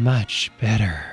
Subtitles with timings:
[0.00, 1.04] much better.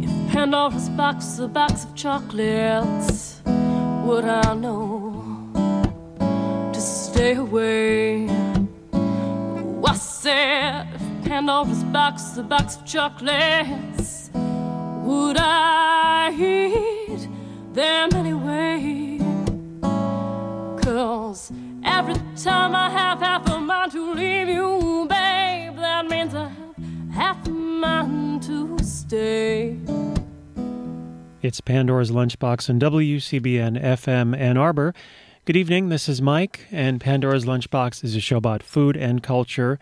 [0.00, 5.50] If Pandora's box is a box of chocolates, would I know
[6.72, 8.26] to stay away?
[9.84, 17.28] I said, if Pandora's box is a box of chocolates, would I eat
[17.74, 18.95] them anyway?
[20.96, 27.12] Every time I have half a mind to leave you, babe, that means I have
[27.12, 29.76] half a mind to stay.
[31.42, 34.94] It's Pandora's Lunchbox on WCBN FM Ann Arbor.
[35.44, 39.78] Good evening, this is Mike, and Pandora's Lunchbox is a show about food and culture.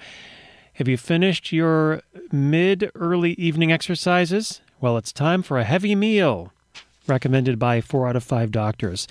[0.73, 2.03] Have you finished your
[2.33, 4.63] mid early evening exercises?
[4.81, 6.53] Well, it's time for a heavy meal,
[7.07, 9.07] recommended by four out of five doctors.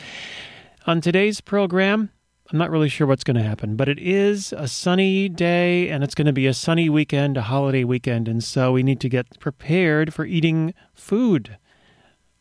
[0.86, 2.10] On today's program,
[2.52, 6.04] I'm not really sure what's going to happen, but it is a sunny day and
[6.04, 9.08] it's going to be a sunny weekend, a holiday weekend, and so we need to
[9.08, 11.58] get prepared for eating food.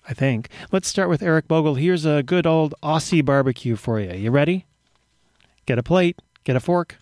[0.09, 0.49] I think.
[0.73, 1.77] Let's start with Eric Bogle.
[1.77, 4.13] Here's a good old Aussie barbecue for you.
[4.13, 4.67] You ready?
[5.65, 6.97] Get a plate, get a fork.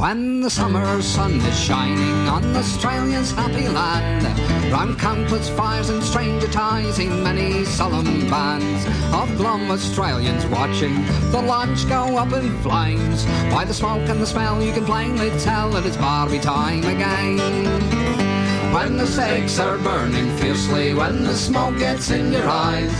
[0.00, 4.24] When the summer sun is shining on Australia's happy land,
[4.72, 11.42] round countless fires and stranger ties in many solemn bands of glum Australians watching the
[11.42, 13.26] launch go up in flames.
[13.52, 18.29] By the smoke and the smell, you can plainly tell that it's Barbie time again.
[18.72, 22.92] When the stakes are burning fiercely, when the smoke gets in your eyes,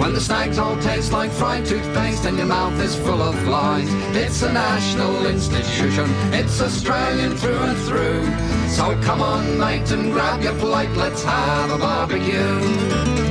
[0.00, 3.88] when the snags all taste like fried toothpaste and your mouth is full of flies.
[4.16, 8.24] It's a national institution, it's Australian through and through.
[8.70, 13.27] So come on, mate, and grab your plate, let's have a barbecue.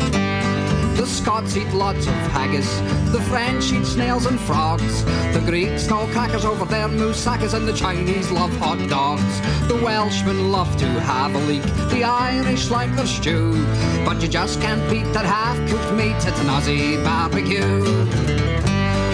[0.98, 2.68] The Scots eat lots of haggis.
[3.12, 5.06] The French eat snails and frogs.
[5.31, 9.40] The Greeks know crackers over their moussakas, and the Chinese love hot dogs.
[9.68, 11.62] The Welshmen love to have a leek.
[11.91, 13.63] The Irish like their stew.
[14.06, 18.56] But you just can't beat that half-cooked meat at an Aussie barbecue.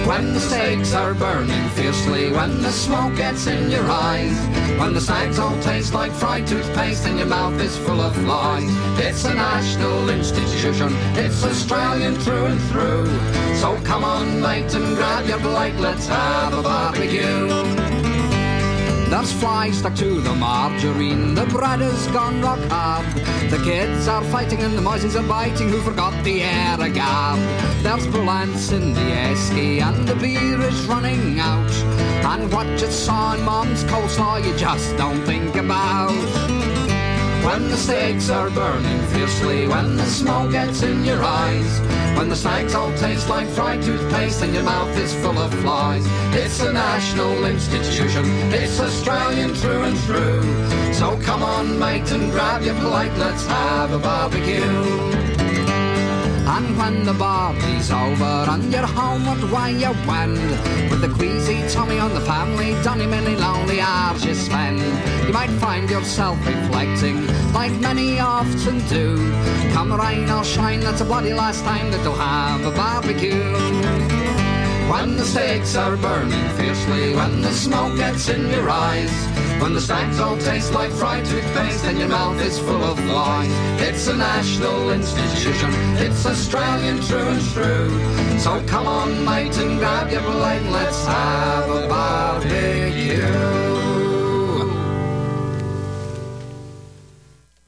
[0.05, 4.37] When the steaks are burning fiercely, when the smoke gets in your eyes,
[4.77, 8.69] when the snags all taste like fried toothpaste and your mouth is full of flies,
[8.99, 13.07] it's a national institution, it's Australian through and through.
[13.55, 17.92] So come on, mate, and grab your plate, let's have a barbecue.
[19.13, 23.05] There's flies stuck to the margarine, the bread has gone rock hard.
[23.51, 27.39] The kids are fighting and the mice are biting who forgot the air guard.
[27.83, 31.71] There's bullants in the esky and the beer is running out.
[32.25, 36.09] And what you saw in Mom's coleslaw you just don't think about.
[37.45, 42.35] When the steaks are burning fiercely, when the smoke gets in your eyes, when the
[42.35, 46.05] snacks all taste like fried toothpaste and your mouth is full of flies.
[46.35, 50.93] It's a national institution, it's Australian through and through.
[50.93, 55.22] So come on, mate, and grab your plate, let's have a barbecue.
[56.45, 60.37] And when the party's over and you're home what way you wend
[60.89, 64.79] With the queasy tummy on the family Donny many lonely hours you spend.
[65.25, 69.15] You might find yourself reflecting Like many often do.
[69.71, 73.43] Come rain or shine that's a bloody last time that you'll have a barbecue.
[74.91, 79.32] When the steaks are burning fiercely, when the smoke gets in your eyes,
[79.63, 83.49] when the snacks all taste like fried toothpaste and your mouth is full of flies.
[83.81, 88.39] It's a national institution, it's Australian through and through.
[88.39, 93.23] So come on, mate, and grab your plate, let's have a barbecue.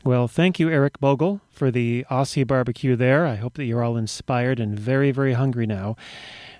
[0.03, 3.25] Well, thank you, Eric Bogle, for the Aussie barbecue there.
[3.25, 5.95] I hope that you're all inspired and very, very hungry now.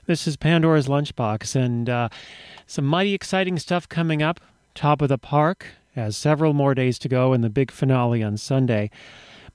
[0.06, 2.08] This is Pandora's Lunchbox, and uh,
[2.66, 4.40] some mighty exciting stuff coming up.
[4.76, 5.66] Top of the Park
[5.96, 8.92] has several more days to go, and the big finale on Sunday.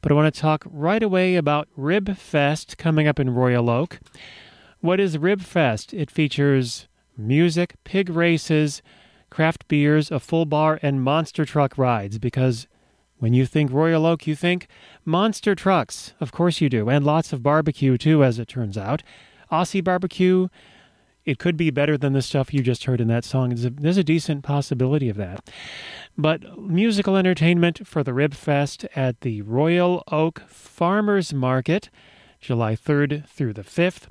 [0.00, 4.00] But I want to talk right away about Rib Fest coming up in Royal Oak.
[4.80, 5.92] What is Rib Fest?
[5.92, 6.88] It features
[7.18, 8.80] music, pig races,
[9.28, 12.66] craft beers, a full bar, and monster truck rides because
[13.18, 14.68] when you think Royal Oak, you think
[15.04, 16.14] monster trucks.
[16.18, 19.02] Of course you do, and lots of barbecue too, as it turns out.
[19.52, 20.48] Aussie barbecue,
[21.30, 23.50] it could be better than the stuff you just heard in that song.
[23.50, 25.48] There's a, there's a decent possibility of that.
[26.18, 31.88] But musical entertainment for the Rib Fest at the Royal Oak Farmers Market,
[32.40, 34.08] July 3rd through the 5th.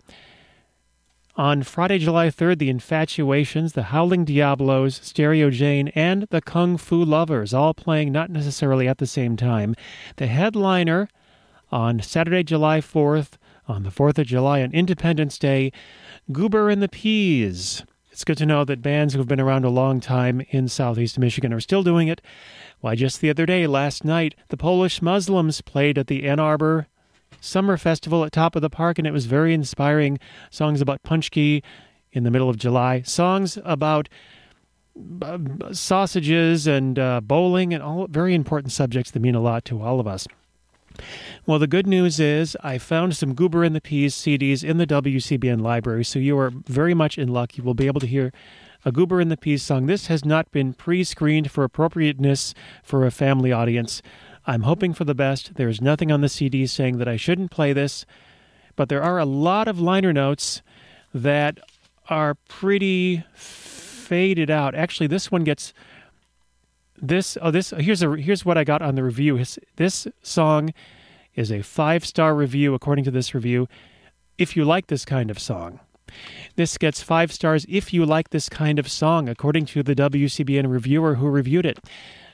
[1.35, 7.03] On Friday, July 3rd, the Infatuations, the Howling Diablos, Stereo Jane, and the Kung Fu
[7.03, 9.75] Lovers, all playing not necessarily at the same time.
[10.15, 11.09] The headliner
[11.69, 13.31] on Saturday, July 4th,
[13.69, 15.71] on the 4th of July on Independence Day,
[16.31, 17.83] Goober and the Peas.
[18.11, 21.19] It's good to know that bands who have been around a long time in southeast
[21.19, 22.21] Michigan are still doing it.
[22.81, 26.87] Why, just the other day, last night, the Polish Muslims played at the Ann Arbor
[27.39, 30.19] Summer Festival at Top of the Park, and it was very inspiring.
[30.49, 31.63] Songs about Paczki
[32.11, 34.09] in the middle of July, songs about
[35.21, 35.37] uh,
[35.71, 39.99] sausages and uh, bowling, and all very important subjects that mean a lot to all
[39.99, 40.27] of us.
[41.45, 44.87] Well, the good news is I found some Goober and the Peas CDs in the
[44.87, 47.57] WCBN library, so you are very much in luck.
[47.57, 48.31] You will be able to hear
[48.85, 49.85] a Goober and the Peas song.
[49.85, 52.53] This has not been pre screened for appropriateness
[52.83, 54.01] for a family audience.
[54.45, 55.55] I'm hoping for the best.
[55.55, 58.05] There's nothing on the CD saying that I shouldn't play this,
[58.75, 60.61] but there are a lot of liner notes
[61.13, 61.59] that
[62.09, 64.73] are pretty faded out.
[64.75, 65.73] Actually, this one gets
[67.01, 69.43] this oh this here's a here's what I got on the review.
[69.75, 70.73] This song
[71.35, 73.67] is a five star review according to this review.
[74.37, 75.79] If you like this kind of song,
[76.55, 77.65] this gets five stars.
[77.69, 81.79] If you like this kind of song, according to the WCBN reviewer who reviewed it.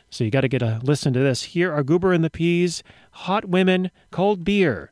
[0.10, 1.44] So you got to get a listen to this.
[1.44, 4.92] Here are Goober and the Peas, Hot Women, Cold Beer.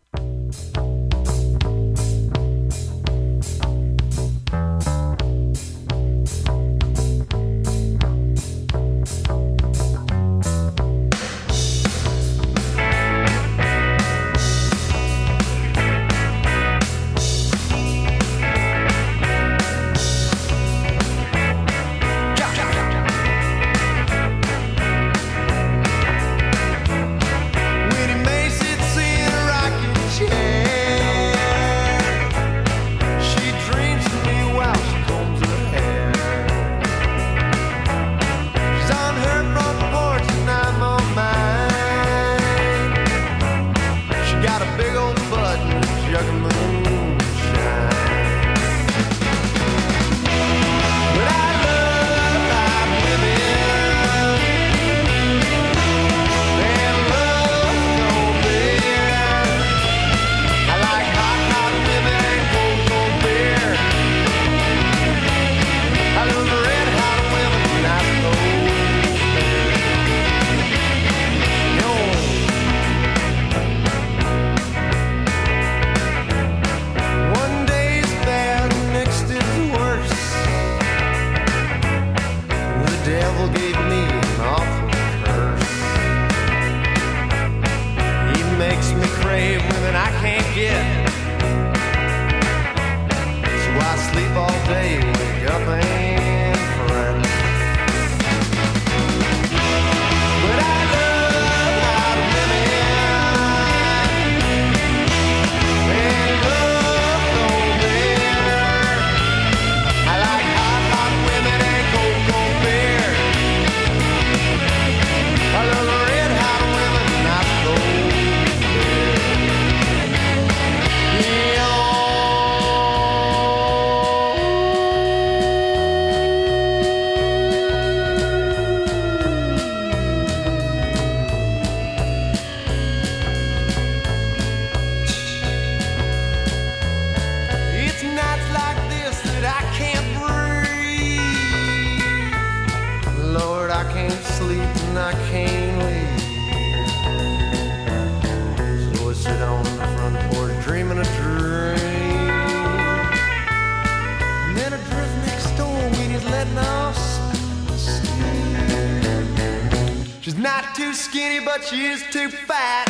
[160.43, 162.83] Not too skinny, but she is too fat.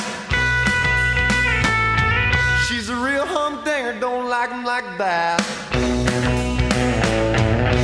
[2.67, 5.39] She's a real humdinger, don't like them like that.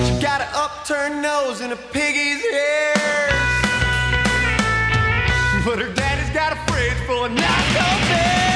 [0.08, 2.96] She got an upturned nose and a piggy's ears.
[5.64, 8.49] But her daddy's got a fridge full of nachos.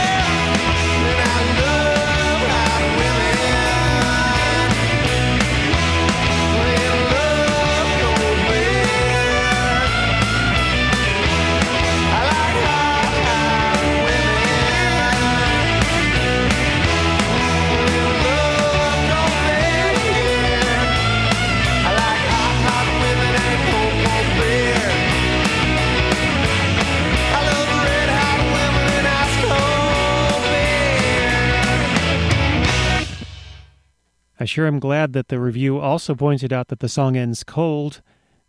[34.44, 38.02] I sure am glad that the review also pointed out that the song ends cold,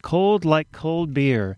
[0.02, 1.56] cold like cold beer.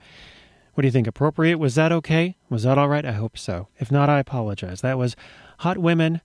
[0.75, 1.07] What do you think?
[1.07, 1.59] Appropriate?
[1.59, 2.37] Was that okay?
[2.50, 3.07] Was that all right?
[3.07, 3.69] I hope so.
[3.78, 4.83] If not, I apologize.
[4.83, 5.16] That was
[5.61, 6.21] Hot Women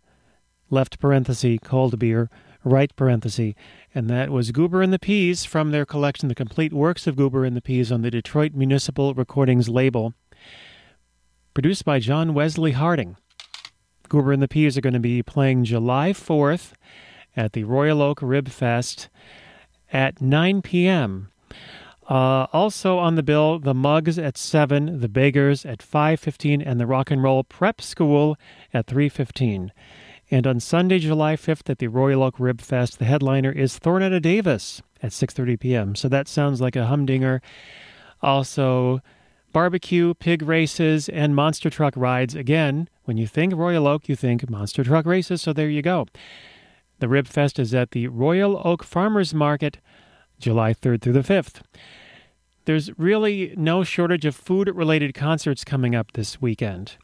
[0.69, 2.29] left parenthesis, cold beer,
[2.65, 3.53] right parenthesis.
[3.95, 7.45] And that was Goober and the Peas from their collection, The Complete Works of Goober
[7.45, 10.13] and the Peas on the Detroit Municipal Recordings label,
[11.53, 13.15] produced by John Wesley Harding.
[14.09, 16.73] Goober and the Peas are going to be playing July 4th
[17.35, 19.09] at the Royal Oak Rib Fest
[19.91, 21.29] at 9 p.m.
[22.09, 26.85] Uh, also on the bill, the Mugs at 7, the Beggars at 5.15, and the
[26.85, 28.37] Rock and Roll Prep School
[28.73, 29.69] at 3.15.
[30.29, 34.21] And on Sunday, July 5th at the Royal Oak Rib Fest, the headliner is Thornetta
[34.21, 35.95] Davis at 6.30 p.m.
[35.95, 37.41] So that sounds like a humdinger.
[38.21, 39.01] Also,
[39.51, 42.35] barbecue, pig races, and monster truck rides.
[42.35, 46.07] Again, when you think Royal Oak, you think monster truck races, so there you go.
[47.01, 49.79] The Rib Fest is at the Royal Oak Farmers Market,
[50.39, 51.61] July 3rd through the 5th.
[52.65, 56.97] There's really no shortage of food related concerts coming up this weekend.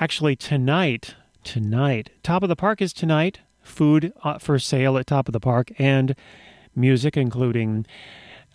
[0.00, 2.08] Actually, tonight, tonight.
[2.22, 3.40] Top of the Park is tonight.
[3.60, 6.16] Food uh, for sale at Top of the Park and
[6.74, 7.84] music, including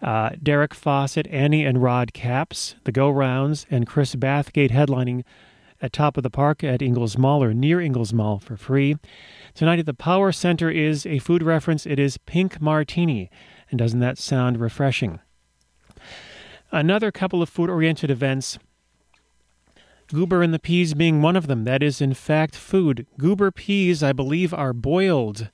[0.02, 5.26] uh, Derek Fawcett, Annie and Rod Capps, The Go Rounds, and Chris Bathgate headlining
[5.82, 8.96] at Top of the Park at Ingalls Mall or near Ingalls Mall for free.
[9.54, 11.86] Tonight at the Power Center is a food reference.
[11.86, 13.30] It is Pink Martini.
[13.70, 15.20] And doesn't that sound refreshing?
[16.72, 18.60] Another couple of food oriented events
[20.14, 21.64] Goober and the peas being one of them.
[21.64, 23.08] That is, in fact, food.
[23.18, 25.50] Goober peas, I believe, are boiled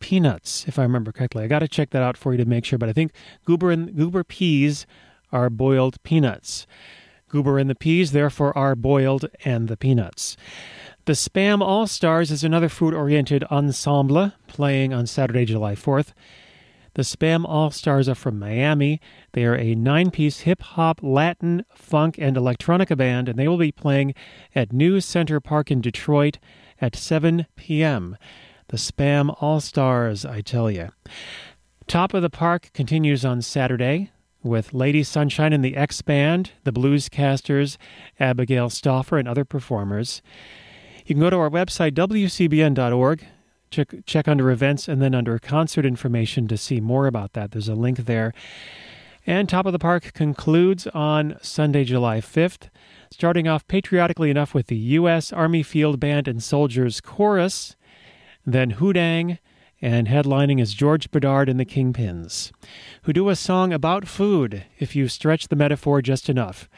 [0.00, 1.44] peanuts, if I remember correctly.
[1.44, 3.12] I got to check that out for you to make sure, but I think
[3.44, 4.86] goober and goober peas
[5.30, 6.66] are boiled peanuts.
[7.30, 10.36] Goober and the peas, therefore, are boiled and the peanuts.
[11.06, 16.12] The Spam All Stars is another food oriented ensemble playing on Saturday, July 4th.
[16.94, 19.00] The Spam All Stars are from Miami.
[19.32, 23.58] They are a nine piece hip hop, Latin, funk, and electronica band, and they will
[23.58, 24.14] be playing
[24.54, 26.38] at New Center Park in Detroit
[26.80, 28.16] at 7 p.m.
[28.68, 30.90] The Spam All Stars, I tell you.
[31.86, 34.10] Top of the Park continues on Saturday
[34.42, 37.76] with Lady Sunshine and the X Band, the Bluescasters,
[38.18, 40.22] Abigail Stauffer, and other performers.
[41.06, 43.26] You can go to our website, wcbn.org,
[43.70, 47.52] check, check under events, and then under concert information to see more about that.
[47.52, 48.32] There's a link there.
[49.26, 52.68] And Top of the Park concludes on Sunday, July 5th,
[53.10, 55.32] starting off patriotically enough with the U.S.
[55.32, 57.76] Army Field Band and Soldiers Chorus,
[58.46, 59.38] then Hoodang,
[59.82, 62.52] and headlining is George Bedard and the Kingpins,
[63.02, 66.68] who do a song about food if you stretch the metaphor just enough.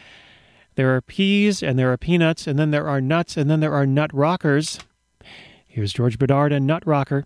[0.74, 3.74] There are peas and there are peanuts, and then there are nuts, and then there
[3.74, 4.78] are nut rockers.
[5.66, 7.24] Here's George Bedard and Nut Rocker.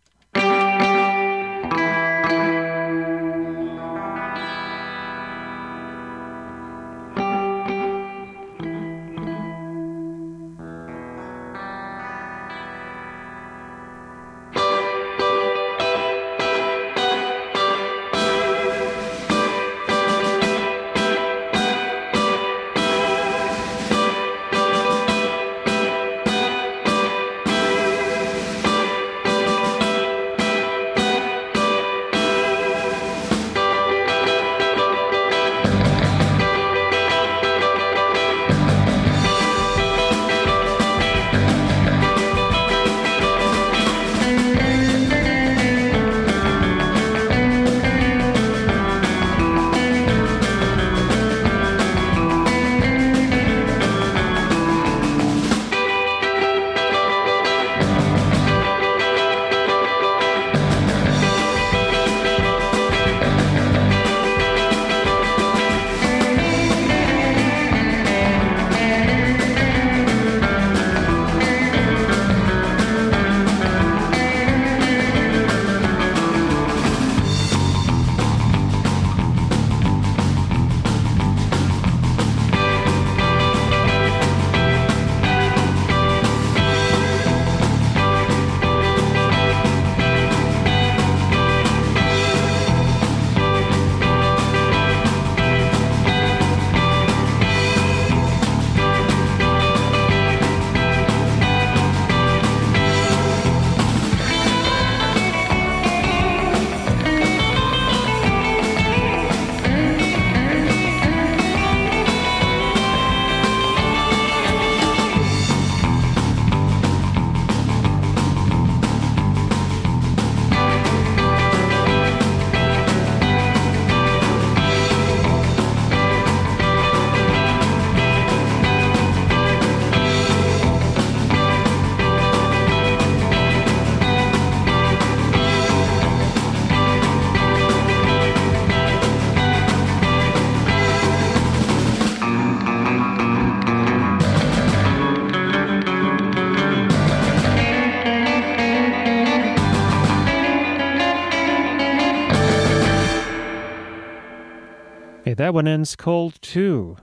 [155.56, 156.98] One ends cold too.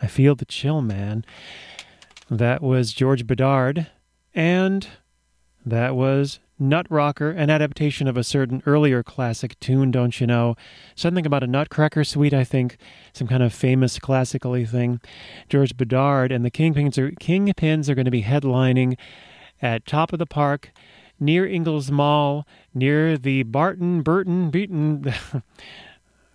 [0.00, 1.26] I feel the chill, man.
[2.30, 3.88] That was George Bedard,
[4.34, 4.88] and
[5.66, 10.56] that was Nut Rocker, an adaptation of a certain earlier classic tune, don't you know?
[10.94, 12.78] Something about a nutcracker suite, I think,
[13.12, 15.02] some kind of famous classically thing.
[15.50, 18.96] George Bedard and the Kingpins are, Kingpins are going to be headlining
[19.60, 20.70] at Top of the Park
[21.20, 25.12] near Ingalls Mall, near the Barton, Burton, Beaton.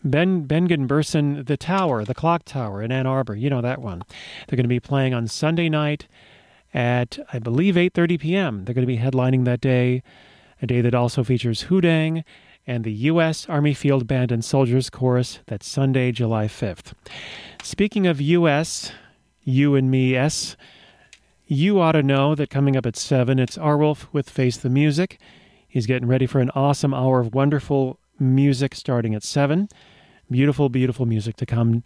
[0.04, 0.46] Ben
[0.88, 3.36] Berson, the tower, the clock tower in Ann Arbor.
[3.36, 4.04] You know that one.
[4.48, 6.08] They're going to be playing on Sunday night
[6.74, 8.66] at I believe 8:30 p.m.
[8.66, 10.04] They're going to be headlining that day,
[10.62, 12.24] a day that also features Houdang
[12.66, 13.48] and the U.S.
[13.50, 15.40] Army Field Band and Soldiers Chorus.
[15.48, 16.94] That's Sunday, July 5th.
[17.62, 18.92] Speaking of U.S.,
[19.44, 20.56] you and me, S.
[21.46, 25.20] You ought to know that coming up at 7, it's Arwulf with Face the Music.
[25.68, 29.68] He's getting ready for an awesome hour of wonderful music starting at 7.
[30.30, 31.84] Beautiful, beautiful music to come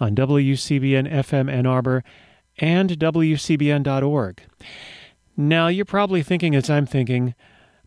[0.00, 2.04] on WCBN FM Ann Arbor
[2.58, 4.42] and WCBN.org.
[5.36, 7.34] Now, you're probably thinking, as I'm thinking,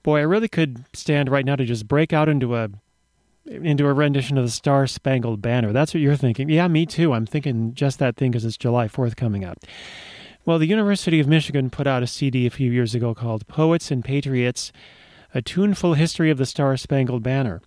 [0.04, 2.70] boy, I really could stand right now to just break out into a
[3.46, 5.72] into a rendition of the Star Spangled Banner.
[5.72, 6.50] That's what you're thinking.
[6.50, 7.14] Yeah, me too.
[7.14, 9.58] I'm thinking just that thing because it's July 4th coming up.
[10.46, 13.92] Well, the University of Michigan put out a CD a few years ago called Poets
[13.92, 14.72] and Patriots
[15.34, 17.62] A Tuneful History of the Star Spangled Banner.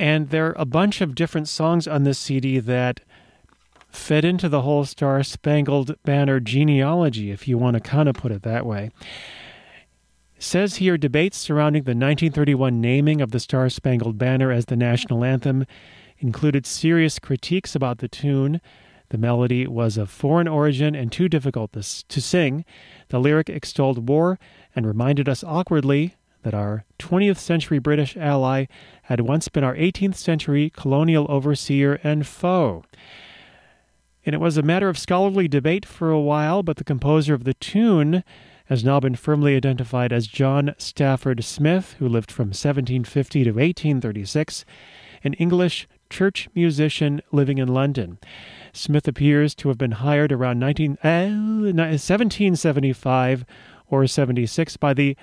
[0.00, 3.00] And there are a bunch of different songs on this CD that
[3.90, 8.32] fit into the whole Star Spangled Banner genealogy, if you want to kind of put
[8.32, 8.92] it that way.
[10.38, 15.22] Says here debates surrounding the 1931 naming of the Star Spangled Banner as the national
[15.22, 15.66] anthem
[16.18, 18.62] included serious critiques about the tune.
[19.10, 22.64] The melody was of foreign origin and too difficult to sing.
[23.08, 24.38] The lyric extolled war
[24.74, 28.66] and reminded us awkwardly that our 20th century British ally
[29.04, 32.84] had once been our 18th century colonial overseer and foe.
[34.24, 37.44] And it was a matter of scholarly debate for a while, but the composer of
[37.44, 38.22] the tune
[38.66, 44.64] has now been firmly identified as John Stafford Smith, who lived from 1750 to 1836,
[45.24, 48.18] an English church musician living in London.
[48.72, 51.26] Smith appears to have been hired around 19, uh,
[51.74, 53.44] 1775
[53.88, 55.16] or 76 by the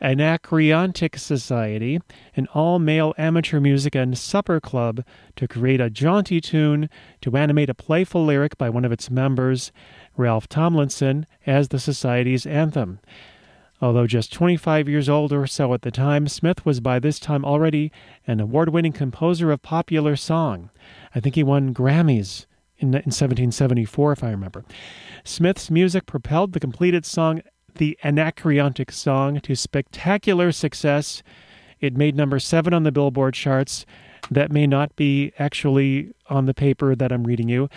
[0.00, 2.00] Anacreontic Society,
[2.34, 5.04] an all male amateur music and supper club,
[5.36, 6.88] to create a jaunty tune
[7.20, 9.72] to animate a playful lyric by one of its members,
[10.16, 13.00] Ralph Tomlinson, as the Society's anthem.
[13.82, 17.44] Although just 25 years old or so at the time, Smith was by this time
[17.44, 17.90] already
[18.26, 20.70] an award winning composer of popular song.
[21.14, 22.46] I think he won Grammys
[22.78, 24.64] in, in 1774, if I remember.
[25.24, 27.40] Smith's music propelled the completed song
[27.76, 31.22] the Anacreontic song to spectacular success.
[31.80, 33.86] It made number seven on the Billboard charts.
[34.30, 37.68] That may not be actually on the paper that I'm reading you.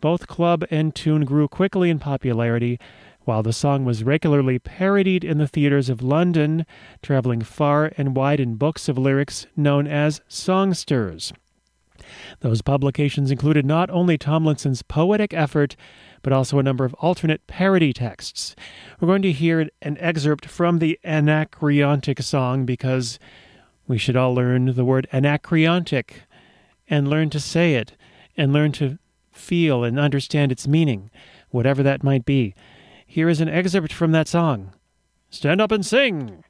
[0.00, 2.80] Both club and tune grew quickly in popularity,
[3.24, 6.66] while the song was regularly parodied in the theaters of London,
[7.02, 11.32] traveling far and wide in books of lyrics known as songsters.
[12.40, 15.76] Those publications included not only Tomlinson's poetic effort,
[16.22, 18.54] but also a number of alternate parody texts.
[19.00, 23.18] We're going to hear an excerpt from the Anacreontic song because
[23.86, 26.22] we should all learn the word Anacreontic
[26.88, 27.96] and learn to say it
[28.36, 28.98] and learn to
[29.32, 31.10] feel and understand its meaning,
[31.50, 32.54] whatever that might be.
[33.06, 34.72] Here is an excerpt from that song.
[35.30, 36.44] Stand up and sing!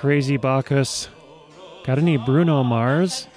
[0.00, 1.10] Crazy Bacchus.
[1.84, 3.28] Got any Bruno Mars?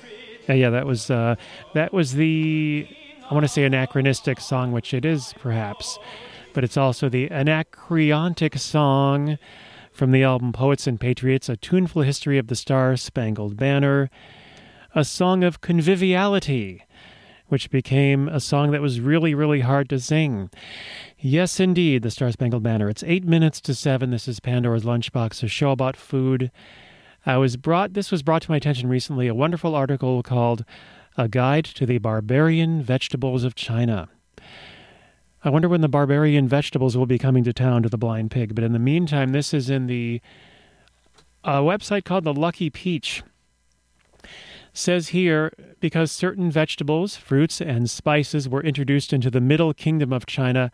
[0.48, 1.36] Yeah, yeah, that was uh,
[1.74, 2.88] that was the
[3.30, 6.00] I want to say anachronistic song, which it is perhaps,
[6.54, 9.38] but it's also the anacreontic song
[9.92, 14.10] from the album Poets and Patriots: A Tuneful History of the Star Spangled Banner,
[14.96, 16.82] a song of conviviality,
[17.54, 20.50] which became a song that was really, really hard to sing.
[21.20, 22.90] Yes, indeed, the Star Spangled Banner.
[22.90, 24.10] It's eight minutes to seven.
[24.10, 26.50] This is Pandora's Lunchbox, a show about food.
[27.28, 27.94] I was brought.
[27.94, 29.28] This was brought to my attention recently.
[29.28, 30.66] A wonderful article called
[31.16, 34.10] "A Guide to the Barbarian Vegetables of China."
[35.44, 38.56] I wonder when the barbarian vegetables will be coming to town to the Blind Pig.
[38.56, 40.22] But in the meantime, this is in the
[41.44, 43.22] a website called the Lucky Peach
[44.74, 50.26] says here because certain vegetables, fruits, and spices were introduced into the Middle Kingdom of
[50.26, 50.72] China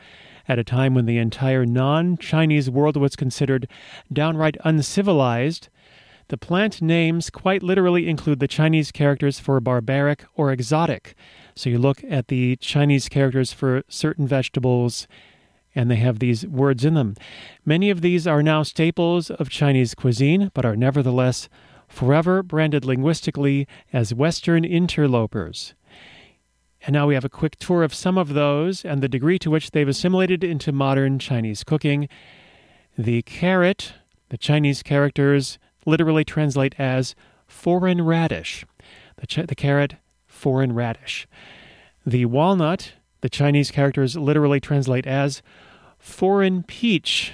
[0.48, 3.68] at a time when the entire non Chinese world was considered
[4.12, 5.70] downright uncivilized,
[6.30, 11.16] the plant names quite literally include the Chinese characters for barbaric or exotic.
[11.56, 15.08] So you look at the Chinese characters for certain vegetables
[15.76, 17.16] and they have these words in them.
[17.66, 21.50] Many of these are now staples of Chinese cuisine, but are nevertheless
[21.89, 25.73] forever branded linguistically as Western interlopers.
[26.86, 29.52] And now we have a quick tour of some of those and the degree to
[29.52, 32.08] which they've assimilated into modern Chinese cooking.
[32.97, 33.93] The carrot,
[34.30, 37.15] the Chinese characters literally translate as
[37.47, 38.65] foreign radish.
[39.17, 39.95] The, ch- the carrot,
[40.28, 41.28] foreign radish.
[42.06, 45.41] The walnut, the Chinese characters literally translate as
[45.97, 47.34] foreign peach.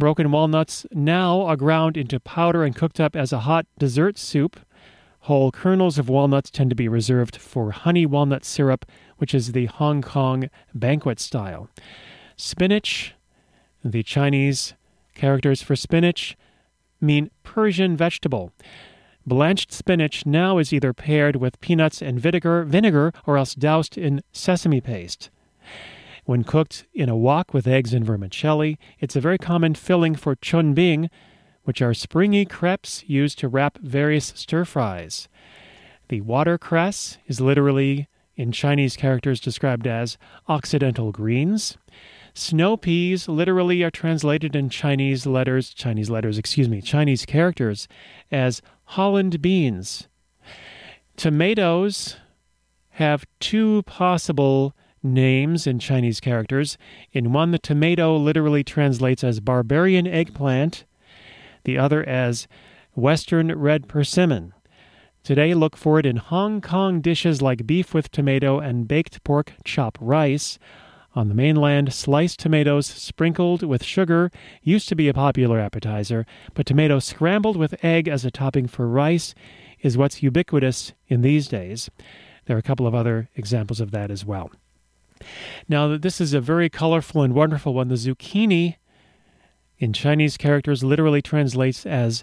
[0.00, 4.58] Broken walnuts now are ground into powder and cooked up as a hot dessert soup.
[5.24, 8.86] Whole kernels of walnuts tend to be reserved for honey walnut syrup,
[9.18, 11.68] which is the Hong Kong banquet style.
[12.34, 13.14] Spinach,
[13.84, 14.72] the Chinese
[15.14, 16.34] characters for spinach
[16.98, 18.52] mean Persian vegetable.
[19.26, 24.22] Blanched spinach now is either paired with peanuts and vinegar, vinegar or else doused in
[24.32, 25.28] sesame paste.
[26.24, 30.36] When cooked in a wok with eggs and vermicelli, it's a very common filling for
[30.36, 31.08] chunbing,
[31.64, 35.28] which are springy crepes used to wrap various stir fries.
[36.08, 41.78] The watercress is literally, in Chinese characters, described as Occidental greens.
[42.34, 47.88] Snow peas literally are translated in Chinese letters, Chinese letters, excuse me, Chinese characters
[48.30, 50.08] as Holland beans.
[51.16, 52.16] Tomatoes
[52.90, 56.76] have two possible names in Chinese characters.
[57.12, 60.84] In one, the tomato literally translates as barbarian eggplant,
[61.64, 62.46] the other as
[62.94, 64.52] Western red persimmon.
[65.22, 69.52] Today, look for it in Hong Kong dishes like beef with tomato and baked pork
[69.64, 70.58] chop rice.
[71.14, 74.30] On the mainland, sliced tomatoes sprinkled with sugar
[74.62, 78.88] used to be a popular appetizer, but tomato scrambled with egg as a topping for
[78.88, 79.34] rice
[79.80, 81.90] is what's ubiquitous in these days.
[82.46, 84.50] There are a couple of other examples of that as well.
[85.68, 87.88] Now, this is a very colorful and wonderful one.
[87.88, 88.76] The zucchini
[89.78, 92.22] in Chinese characters literally translates as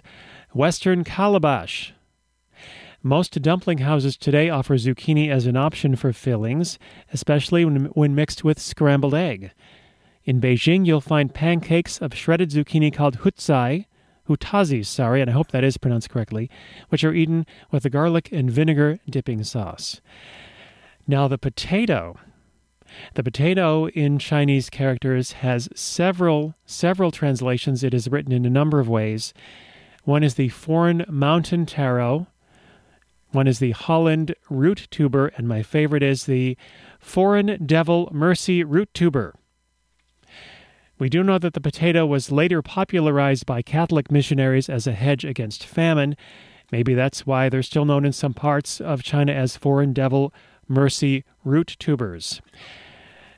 [0.52, 1.92] Western calabash.
[3.02, 6.78] Most dumpling houses today offer zucchini as an option for fillings,
[7.12, 9.52] especially when, when mixed with scrambled egg.
[10.24, 13.86] In Beijing, you'll find pancakes of shredded zucchini called hutzai,
[14.28, 16.50] hutazis, sorry, and I hope that is pronounced correctly,
[16.88, 20.00] which are eaten with a garlic and vinegar dipping sauce.
[21.06, 22.18] Now, the potato.
[23.14, 27.82] The potato in Chinese characters has several several translations.
[27.82, 29.34] It is written in a number of ways.
[30.04, 32.28] One is the foreign mountain taro.
[33.30, 36.56] One is the Holland root tuber, and my favorite is the
[36.98, 39.34] foreign devil mercy root tuber.
[40.98, 45.24] We do know that the potato was later popularized by Catholic missionaries as a hedge
[45.24, 46.16] against famine.
[46.72, 50.34] Maybe that's why they're still known in some parts of China as foreign devil
[50.68, 52.40] mercy root tubers.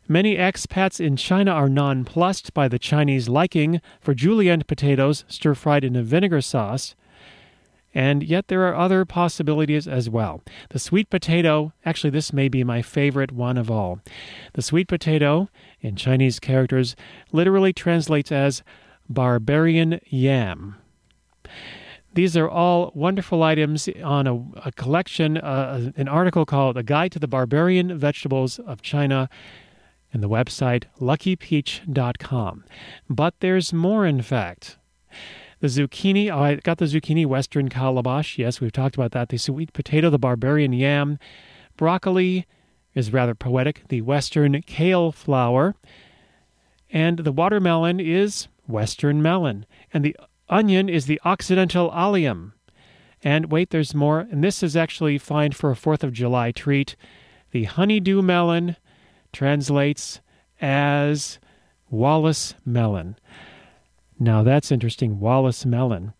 [0.09, 5.85] Many expats in China are nonplussed by the Chinese liking for julienne potatoes stir fried
[5.85, 6.97] in a vinegar sauce.
[7.95, 10.43] And yet there are other possibilities as well.
[10.71, 14.01] The sweet potato, actually, this may be my favorite one of all.
[14.55, 15.49] The sweet potato,
[15.81, 16.95] in Chinese characters,
[17.33, 18.63] literally translates as
[19.09, 20.77] barbarian yam.
[22.15, 24.35] These are all wonderful items on a,
[24.67, 29.29] a collection, uh, an article called A Guide to the Barbarian Vegetables of China
[30.13, 32.65] and the website luckypeach.com.
[33.09, 34.77] But there's more, in fact.
[35.61, 38.39] The zucchini, oh, I got the zucchini western calabash.
[38.39, 39.29] Yes, we've talked about that.
[39.29, 41.19] The sweet potato, the barbarian yam.
[41.77, 42.47] Broccoli
[42.95, 43.83] is rather poetic.
[43.89, 45.77] The western kale flower.
[46.91, 49.67] And the watermelon is western melon.
[49.93, 50.17] And the
[50.51, 52.53] onion is the occidental allium.
[53.23, 54.21] And wait, there's more.
[54.31, 56.97] And this is actually fine for a 4th of July treat.
[57.53, 58.77] The honeydew melon
[59.33, 60.21] translates
[60.61, 61.39] as
[61.89, 63.17] Wallace melon.
[64.19, 65.19] Now that's interesting.
[65.19, 66.13] Wallace Mellon.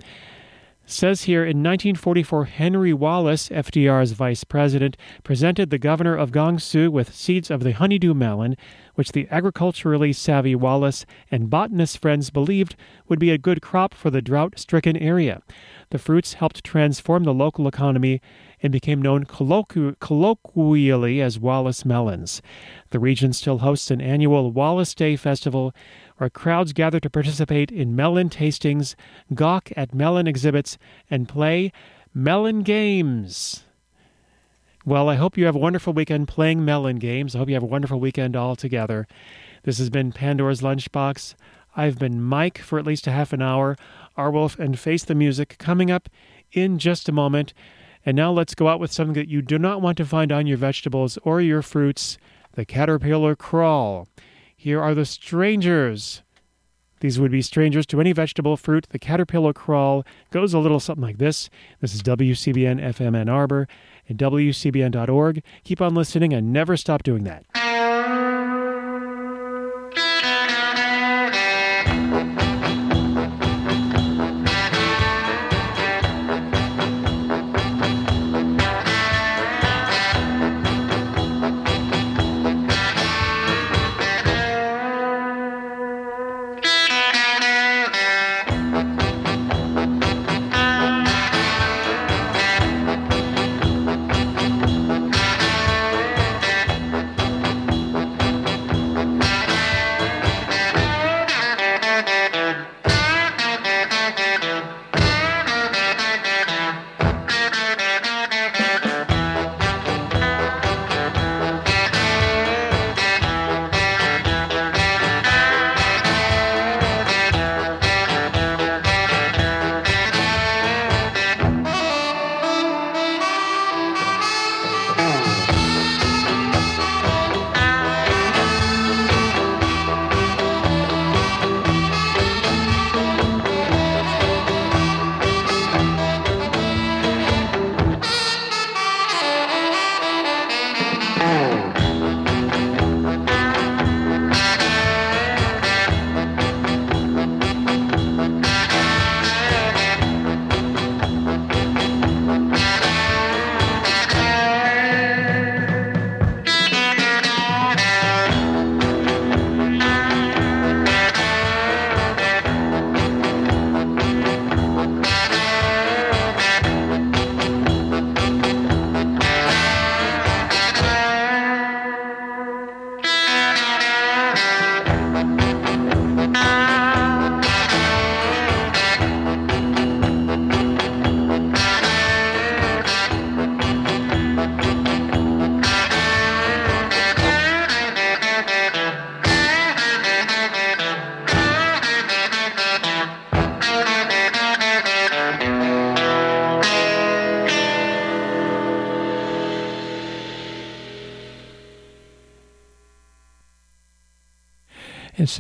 [0.91, 7.15] Says here in 1944, Henry Wallace, FDR's vice president, presented the governor of Gansu with
[7.15, 8.57] seeds of the honeydew melon,
[8.97, 12.75] which the agriculturally savvy Wallace and botanist friends believed
[13.07, 15.43] would be a good crop for the drought stricken area.
[15.91, 18.21] The fruits helped transform the local economy
[18.61, 22.43] and became known colloqu- colloquially as Wallace melons.
[22.91, 25.73] The region still hosts an annual Wallace Day festival
[26.21, 28.95] where crowds gather to participate in melon tastings,
[29.33, 30.77] gawk at melon exhibits,
[31.11, 31.73] and play
[32.13, 33.65] melon games.
[34.85, 37.35] Well, I hope you have a wonderful weekend playing melon games.
[37.35, 39.09] I hope you have a wonderful weekend all together.
[39.63, 41.35] This has been Pandora's Lunchbox.
[41.75, 43.79] I've been Mike for at least a half an hour.
[44.19, 46.11] Arwulf and Face the Music coming up
[46.53, 47.55] in just a moment.
[48.05, 50.47] And now let's go out with something that you do not want to find on
[50.47, 52.19] your vegetables or your fruits
[52.53, 54.07] the caterpillar crawl.
[54.63, 56.21] Here are the strangers.
[57.01, 58.87] These would be strangers to any vegetable fruit.
[58.91, 61.49] The caterpillar crawl goes a little something like this.
[61.81, 63.69] This is WCBN FM Ann Arbor
[64.07, 65.43] and WCBN.org.
[65.65, 67.47] Keep on listening and never stop doing that.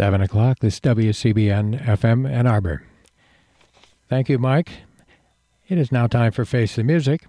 [0.00, 0.60] 7 o'clock.
[0.60, 2.82] This is WCBN FM Ann Arbor.
[4.08, 4.70] Thank you, Mike.
[5.68, 7.26] It is now time for Face the Music.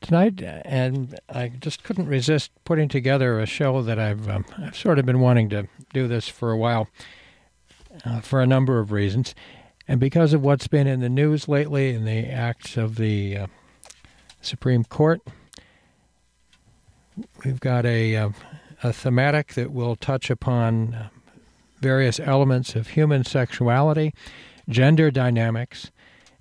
[0.00, 4.98] Tonight, and I just couldn't resist putting together a show that I've, um, I've sort
[4.98, 6.88] of been wanting to do this for a while
[8.04, 9.32] uh, for a number of reasons.
[9.86, 13.46] And because of what's been in the news lately and the acts of the uh,
[14.40, 15.20] Supreme Court,
[17.44, 18.30] we've got a, uh,
[18.82, 21.08] a thematic that will touch upon uh,
[21.84, 24.14] various elements of human sexuality,
[24.70, 25.90] gender dynamics,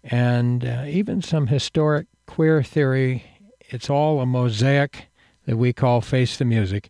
[0.02, 3.26] and uh, even some historic queer theory.
[3.60, 5.10] It's all a mosaic
[5.46, 6.90] that we call Face the Music.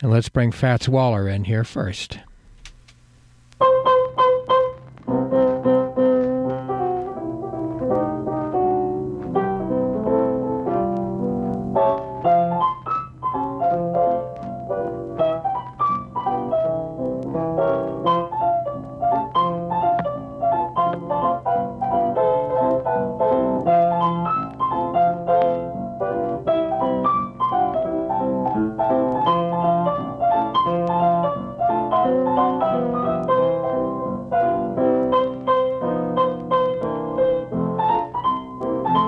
[0.00, 2.20] And let's bring Fats Waller in here first.